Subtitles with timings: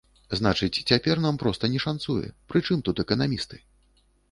[0.37, 3.63] Значыць, цяпер нам проста не шанцуе, прычым тут эканамісты?